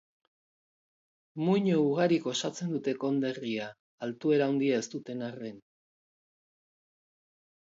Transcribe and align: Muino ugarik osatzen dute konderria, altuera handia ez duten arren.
Muino 1.49 1.75
ugarik 1.89 2.25
osatzen 2.31 2.71
dute 2.77 2.95
konderria, 3.03 3.67
altuera 4.09 4.49
handia 4.53 4.83
ez 4.85 4.89
duten 4.95 5.23
arren. 5.29 5.63